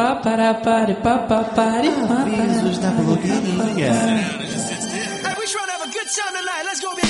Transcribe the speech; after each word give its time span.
Paparapare, 0.00 0.94
papapare, 0.94 1.88
Avisos 2.08 2.78
da 2.78 2.88
blogueirinha. 2.88 3.92
Hey, 3.92 5.34
we 5.38 5.44
trying 5.44 5.66
to 5.66 5.72
have 5.72 5.82
a 5.82 5.90
good 5.92 6.08
time 6.08 6.34
tonight. 6.38 6.64
Let's 6.64 6.80
go, 6.80 6.94
baby. 6.96 7.09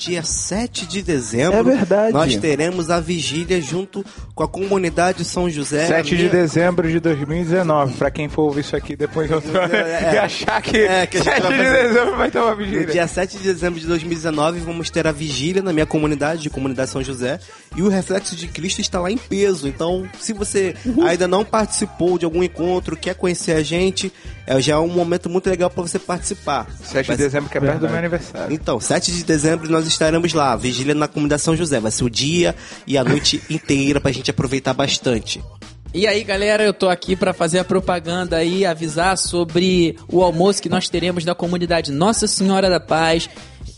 Dia 0.00 0.22
7 0.22 0.86
de 0.86 1.02
dezembro, 1.02 1.58
É 1.58 1.62
verdade. 1.76 2.12
nós 2.14 2.34
teremos 2.36 2.88
a 2.88 2.98
vigília 3.00 3.60
junto 3.60 4.02
com 4.34 4.42
a 4.42 4.48
comunidade 4.48 5.24
São 5.26 5.48
José. 5.50 5.86
7 5.86 6.10
de 6.10 6.16
Minha- 6.16 6.30
dezembro 6.30 6.88
de 6.90 6.98
2019, 6.98 7.94
pra 7.98 8.10
quem 8.10 8.26
for 8.28 8.42
ouvir 8.44 8.60
isso 8.62 8.74
aqui 8.74 8.96
depois 8.96 9.30
eu 9.30 9.42
É, 9.70 10.14
e 10.16 10.18
achar 10.18 10.62
que, 10.62 10.78
é, 10.78 11.06
que 11.06 11.18
a 11.18 11.22
gente 11.22 11.32
7 11.34 11.42
vai 11.42 11.52
de 11.58 11.70
dezembro 11.70 12.16
vai 12.16 12.30
ter 12.30 12.38
uma 12.38 12.50
No 12.52 12.56
vigília. 12.56 12.86
dia 12.86 13.06
7 13.06 13.36
de 13.36 13.42
dezembro 13.44 13.78
de 13.78 13.86
2019, 13.86 14.60
vamos 14.60 14.88
ter 14.88 15.06
a 15.06 15.12
vigília 15.12 15.62
na 15.62 15.72
minha 15.72 15.84
comunidade, 15.86 16.40
de 16.42 16.48
comunidade 16.50 16.88
São 16.90 17.02
José, 17.02 17.38
e 17.76 17.82
o 17.82 17.88
reflexo 17.88 18.34
de 18.34 18.48
Cristo 18.48 18.80
está 18.80 18.98
lá 19.00 19.10
em 19.10 19.18
peso. 19.18 19.68
Então, 19.68 20.08
se 20.18 20.32
você 20.32 20.74
ainda 21.06 21.28
não 21.28 21.44
participou 21.44 22.18
de 22.18 22.24
algum 22.24 22.42
encontro, 22.42 22.96
quer 22.96 23.14
conhecer 23.14 23.52
a 23.52 23.62
gente, 23.62 24.10
é, 24.46 24.58
já 24.60 24.74
é 24.74 24.78
um 24.78 24.88
momento 24.88 25.28
muito 25.28 25.48
legal 25.50 25.68
para 25.68 25.82
você 25.82 25.98
participar. 25.98 26.66
7 26.82 27.06
Vai 27.08 27.16
de 27.16 27.22
dezembro 27.22 27.50
que 27.50 27.58
é 27.58 27.60
perto 27.60 27.80
do 27.80 27.88
meu 27.88 27.98
aniversário. 27.98 28.54
Então, 28.54 28.80
7 28.80 29.12
de 29.12 29.24
dezembro 29.24 29.70
nós 29.70 29.89
estaremos 29.92 30.32
lá, 30.32 30.56
vigília 30.56 30.94
na 30.94 31.08
comunidade 31.08 31.42
São 31.42 31.56
José. 31.56 31.80
Vai 31.80 31.90
ser 31.90 32.04
o 32.04 32.10
dia 32.10 32.54
e 32.86 32.96
a 32.96 33.04
noite 33.04 33.42
inteira 33.50 34.00
pra 34.00 34.12
gente 34.12 34.30
aproveitar 34.30 34.72
bastante. 34.74 35.42
E 35.92 36.06
aí, 36.06 36.22
galera, 36.22 36.62
eu 36.62 36.72
tô 36.72 36.88
aqui 36.88 37.16
pra 37.16 37.32
fazer 37.32 37.58
a 37.58 37.64
propaganda 37.64 38.36
aí, 38.36 38.64
avisar 38.64 39.18
sobre 39.18 39.96
o 40.08 40.22
almoço 40.22 40.62
que 40.62 40.68
nós 40.68 40.88
teremos 40.88 41.24
na 41.24 41.34
comunidade 41.34 41.90
Nossa 41.90 42.28
Senhora 42.28 42.70
da 42.70 42.78
Paz 42.78 43.28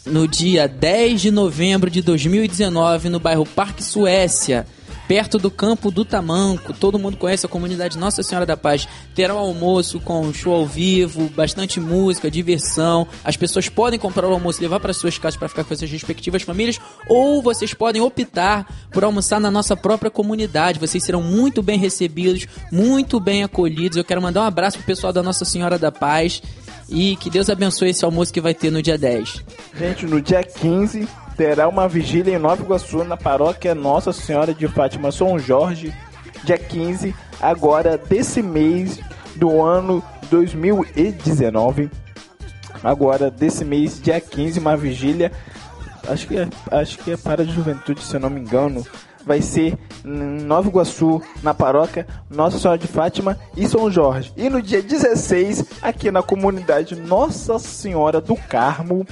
no 0.05 0.29
dia 0.29 0.69
10 0.69 1.23
de 1.23 1.31
novembro 1.31 1.89
de 1.89 2.03
2019 2.03 3.09
no 3.09 3.19
bairro 3.19 3.47
Parque 3.47 3.83
Suécia. 3.83 4.67
Perto 5.09 5.39
do 5.39 5.51
campo 5.51 5.91
do 5.91 6.05
Tamanco, 6.05 6.73
todo 6.73 6.99
mundo 6.99 7.17
conhece 7.17 7.45
a 7.45 7.49
comunidade 7.49 7.99
Nossa 7.99 8.23
Senhora 8.23 8.47
da 8.47 8.57
Paz. 8.57 8.89
Terá 9.15 9.35
um 9.35 9.39
almoço 9.39 10.01
com 10.01 10.33
show 10.33 10.55
ao 10.55 10.67
vivo, 10.67 11.29
bastante 11.31 11.81
música, 11.81 12.31
diversão. 12.31 13.07
As 13.25 13.37
pessoas 13.37 13.69
podem 13.69 13.99
comprar 13.99 14.27
o 14.29 14.33
almoço 14.33 14.61
e 14.61 14.63
levar 14.63 14.81
para 14.81 14.93
suas 14.93 15.19
casas 15.19 15.39
para 15.39 15.49
ficar 15.49 15.65
com 15.65 15.73
as 15.73 15.79
suas 15.79 15.91
respectivas 15.91 16.43
famílias, 16.43 16.81
ou 17.09 17.43
vocês 17.43 17.75
podem 17.75 18.01
optar 18.01 18.67
por 18.91 19.05
almoçar 19.05 19.41
na 19.41 19.51
nossa 19.51 19.77
própria 19.77 20.11
comunidade. 20.11 20.79
Vocês 20.79 21.05
serão 21.05 21.23
muito 21.23 21.63
bem 21.63 21.79
recebidos, 21.79 22.47
muito 22.71 23.19
bem 23.21 23.43
acolhidos. 23.43 23.99
Eu 23.99 24.05
quero 24.05 24.23
mandar 24.23 24.43
um 24.43 24.47
abraço 24.47 24.79
pro 24.79 24.87
pessoal 24.87 25.13
da 25.13 25.23
Nossa 25.23 25.45
Senhora 25.45 25.79
da 25.79 25.93
Paz 25.93 26.43
e 26.89 27.17
que 27.17 27.31
Deus 27.31 27.49
abençoe 27.51 27.91
esse 27.91 28.05
almoço 28.05 28.33
que 28.33 28.41
vai 28.41 28.55
ter 28.55 28.71
no 28.71 28.83
dia 28.83 28.99
10. 28.99 29.45
Gente, 29.79 30.07
no 30.07 30.21
dia 30.21 30.43
15 30.43 31.09
terá 31.43 31.67
uma 31.67 31.89
vigília 31.89 32.37
em 32.37 32.39
Nova 32.39 32.63
Iguaçu, 32.63 33.03
na 33.03 33.17
paróquia 33.17 33.75
Nossa 33.75 34.13
Senhora 34.13 34.55
de 34.55 34.69
Fátima 34.69 35.11
São 35.11 35.37
Jorge. 35.41 35.93
Dia 36.45 36.57
15, 36.57 37.13
agora 37.41 37.99
desse 37.99 38.41
mês 38.41 39.01
do 39.35 39.61
ano 39.61 40.01
2019. 40.31 41.91
Agora 42.85 43.29
desse 43.29 43.65
mês, 43.65 44.01
dia 44.01 44.21
15, 44.21 44.61
uma 44.61 44.77
vigília. 44.77 45.33
Acho 46.07 46.29
que 46.29 46.39
é, 46.39 46.49
acho 46.71 46.99
que 46.99 47.11
é 47.11 47.17
para 47.17 47.43
a 47.43 47.45
juventude, 47.45 48.03
se 48.03 48.15
eu 48.15 48.21
não 48.21 48.31
me 48.31 48.41
engano. 48.41 48.87
Vai 49.27 49.43
ser 49.43 49.77
em 50.05 50.43
Nova 50.45 50.69
Iguaçu, 50.69 51.21
na 51.43 51.53
paróquia 51.53 52.07
Nossa 52.31 52.57
Senhora 52.57 52.79
de 52.79 52.87
Fátima 52.87 53.37
e 53.57 53.67
São 53.67 53.91
Jorge. 53.91 54.33
E 54.37 54.49
no 54.49 54.63
dia 54.63 54.81
16, 54.81 55.65
aqui 55.83 56.09
na 56.09 56.23
comunidade 56.23 56.95
Nossa 56.95 57.59
Senhora 57.59 58.21
do 58.21 58.37
Carmo, 58.37 59.05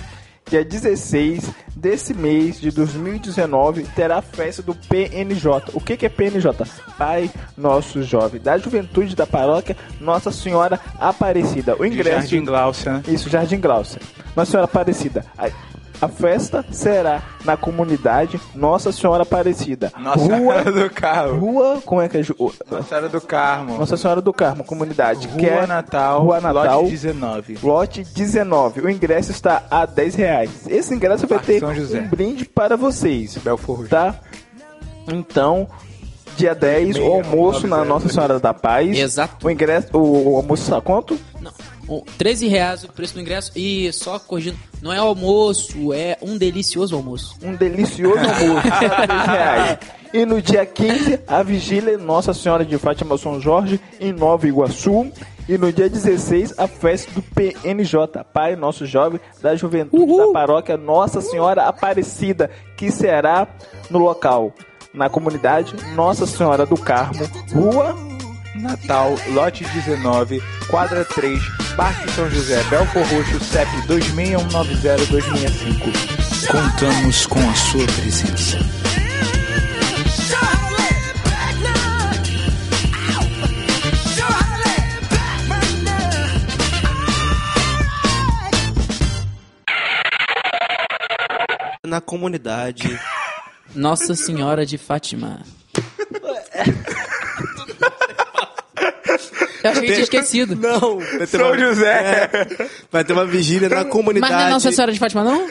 dia 0.49 0.65
16 0.65 1.51
desse 1.77 2.13
mês 2.13 2.61
de 2.61 2.71
2019, 2.71 3.85
terá 3.95 4.19
a 4.19 4.23
festa 4.23 4.63
do 4.63 4.75
PNJ. 4.75 5.71
O 5.73 5.81
que, 5.81 5.97
que 5.97 6.07
é 6.07 6.09
PNJ? 6.09 6.53
Pai 6.99 7.31
Nosso 7.57 8.03
Jovem, 8.03 8.41
da 8.41 8.59
Juventude 8.59 9.15
da 9.15 9.27
Paróquia 9.27 9.77
Nossa 10.01 10.31
Senhora 10.31 10.79
Aparecida. 10.99 11.75
O 11.75 11.79
De 11.79 11.95
ingresso. 11.95 12.21
Jardim 12.23 12.45
Glaucia, 12.45 12.93
né? 12.95 13.03
Isso, 13.09 13.29
Jardim 13.31 13.61
Glaucia. 13.61 14.01
Nossa 14.37 14.51
Senhora 14.51 14.67
Aparecida. 14.67 15.25
A, 16.01 16.09
festa 16.09 16.65
será 16.71 17.23
na 17.45 17.57
comunidade 17.57 18.41
Nossa 18.55 18.93
Senhora 18.93 19.23
Aparecida. 19.23 19.93
Nossa 19.99 20.25
Rua, 20.25 20.37
Senhora 20.37 20.73
do 20.73 20.91
Carmo. 20.91 21.39
Rua, 21.39 21.83
como 21.85 22.01
é 22.01 22.09
que 22.09 22.19
é? 22.19 22.23
Nossa 22.71 22.83
Senhora 22.89 23.09
do 23.09 23.21
Carmo. 23.21 23.79
Nossa 23.79 23.97
Senhora 23.97 24.21
do 24.21 24.33
Carmo, 24.33 24.65
comunidade. 24.65 25.29
Rua 25.29 25.43
é 25.43 25.67
Natal, 25.67 26.23
Rua 26.23 26.41
Natal, 26.41 26.81
lote 26.83 26.91
19. 26.91 27.59
Lote 27.63 28.05
19. 28.05 28.81
O 28.81 28.91
ingresso 28.91 29.31
está 29.31 29.65
a 29.71 29.87
10 29.87 30.15
reais. 30.15 30.51
Esse 30.67 30.95
ingresso 30.95 31.27
vai 31.27 31.39
Parque 31.39 31.55
ter 31.55 31.61
São 31.61 31.75
José. 31.75 32.01
um 32.01 32.09
brinde 32.09 32.45
para 32.45 32.77
vocês. 32.77 33.37
Belfor 33.39 33.79
Roxo. 33.79 33.91
Tá? 33.91 34.15
Então, 35.09 35.69
dia 36.37 36.55
10, 36.55 36.97
o 36.99 37.05
almoço 37.05 37.67
na 37.67 37.85
Nossa 37.85 38.09
Senhora 38.09 38.39
da 38.39 38.55
Paz. 38.55 38.97
Exato. 38.97 39.47
O 39.47 39.51
ingresso, 39.51 39.89
o, 39.93 40.33
o 40.33 40.37
almoço 40.37 40.63
está 40.63 40.81
quanto? 40.81 41.19
Não, 41.41 41.53
13 42.19 42.47
reais 42.47 42.85
o 42.85 42.93
preço 42.93 43.15
do 43.15 43.21
ingresso 43.21 43.53
e 43.57 43.93
só 43.93 44.19
corrigindo, 44.19 44.57
não 44.81 44.93
é 44.93 44.99
almoço, 44.99 45.93
é 45.93 46.17
um 46.23 46.39
delicioso 46.39 46.95
almoço. 46.95 47.37
Um 47.43 47.55
delicioso 47.55 48.19
almoço, 48.19 48.69
a 48.97 49.07
10 49.07 49.27
reais. 49.27 49.79
E 50.13 50.25
no 50.25 50.43
dia 50.43 50.67
15, 50.67 51.21
a 51.27 51.43
vigília 51.43 51.97
Nossa 51.97 52.35
Senhora 52.35 52.65
de 52.65 52.77
Fátima 52.79 53.17
São 53.17 53.41
Jorge, 53.41 53.81
em 54.01 54.13
Nova 54.13 54.47
Iguaçu. 54.47 55.11
E 55.49 55.59
no 55.59 55.73
dia 55.73 55.89
16, 55.89 56.59
a 56.59 56.69
festa 56.69 57.11
do 57.13 57.23
PNJ, 57.23 58.25
Pai 58.33 58.55
Nosso 58.55 58.87
Jovem 58.87 59.21
da 59.43 59.57
Juventude 59.57 60.17
da 60.17 60.33
Paróquia 60.33 60.77
Nossa 60.77 61.21
Senhora 61.21 61.65
Aparecida, 61.65 62.51
que 62.77 62.91
será 62.91 63.49
no 63.89 63.99
local, 63.99 64.53
na 64.95 65.09
comunidade 65.09 65.75
Nossa 65.95 66.27
Senhora 66.27 66.65
do 66.65 66.77
Carmo, 66.77 67.29
Rua 67.53 67.97
Natal, 68.55 69.17
lote 69.29 69.65
19, 69.65 70.43
quadra 70.69 71.05
3, 71.05 71.41
Parque 71.77 72.11
São 72.11 72.29
José, 72.29 72.61
Belfor 72.65 73.03
Roxo, 73.03 73.39
CEP 73.45 73.69
26190-265. 73.87 76.51
Contamos 76.51 77.27
com 77.27 77.39
a 77.39 77.55
sua 77.55 77.87
presença. 77.87 78.59
Na 91.87 92.01
comunidade. 92.01 92.99
Nossa 93.75 94.15
Senhora 94.15 94.65
de 94.67 94.79
Fátima. 94.79 95.41
Eu 99.65 99.71
acho 99.71 99.81
que 99.81 99.87
eu 99.87 99.93
tinha 99.93 100.05
esquecido. 100.05 100.57
Não! 100.57 100.99
Vai 100.99 101.19
ter 101.19 101.27
São 101.27 101.47
uma- 101.49 101.59
José, 101.59 102.31
É, 102.33 102.69
vai 102.91 103.05
ter 103.05 103.13
uma 103.13 103.25
vigília 103.27 103.69
na 103.69 103.85
comunidade. 103.85 104.33
Mas 104.33 104.41
não 104.43 104.49
é 104.49 104.53
Nossa 104.53 104.73
Senhora 104.73 104.93
de 104.93 104.99
Fátima, 104.99 105.23
não? 105.25 105.47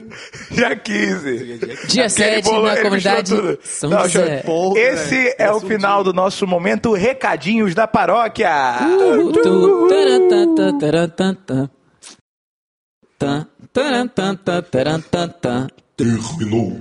dia 0.50 0.74
15. 0.76 1.58
Dia 1.88 2.06
Aquele 2.06 2.08
7 2.10 2.44
bolo, 2.44 2.66
na 2.66 2.72
ele 2.74 2.82
comunidade 2.82 3.30
misturou 3.32 3.56
tudo. 3.56 3.66
São 3.66 3.90
Não, 3.90 4.08
José. 4.08 4.38
eu- 4.40 4.42
Porra, 4.44 4.78
Esse 4.80 5.10
velho. 5.14 5.34
é 5.38 5.52
o 5.52 5.60
final 5.60 6.02
do 6.04 6.12
nosso 6.12 6.46
momento 6.46 6.92
Recadinhos 6.92 7.74
da 7.74 7.86
Paróquia. 7.86 8.50
Tu, 8.80 9.32
tu, 9.42 9.88
taran, 9.88 10.28
tan, 10.28 10.54
tan, 10.54 10.78
taran, 10.78 11.08
tan, 11.08 11.34
tan. 11.34 11.70
Tan, 13.18 13.46
taran, 13.72 14.08
tan, 14.08 14.36
tan, 14.36 14.62
taran, 14.62 15.00
tan, 15.10 15.28
tan. 15.40 15.66
Terminou. 15.96 16.80